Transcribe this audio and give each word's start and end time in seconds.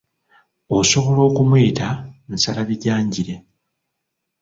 Osobola 0.79 1.21
okumuyita 1.29 1.87
nsalabijanjire. 2.33 3.35